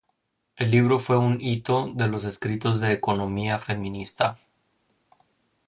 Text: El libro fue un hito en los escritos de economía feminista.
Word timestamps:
El 0.55 0.71
libro 0.71 0.97
fue 0.97 1.15
un 1.19 1.39
hito 1.39 1.85
en 1.95 2.09
los 2.11 2.25
escritos 2.25 2.81
de 2.81 2.91
economía 2.91 3.59
feminista. 3.59 4.39